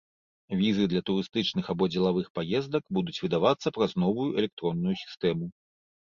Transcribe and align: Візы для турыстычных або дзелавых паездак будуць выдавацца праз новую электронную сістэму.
Візы 0.59 0.83
для 0.91 1.01
турыстычных 1.09 1.65
або 1.73 1.83
дзелавых 1.93 2.27
паездак 2.37 2.83
будуць 2.99 3.17
выдавацца 3.25 3.67
праз 3.75 3.91
новую 4.05 4.25
электронную 4.41 4.95
сістэму. 5.03 5.51